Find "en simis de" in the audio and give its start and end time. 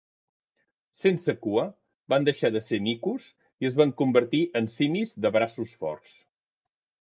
4.61-5.33